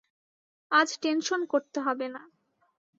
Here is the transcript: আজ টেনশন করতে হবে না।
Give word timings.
আজ 0.71 0.89
টেনশন 1.01 1.41
করতে 1.45 1.79
হবে 1.81 2.07
না। 2.07 2.21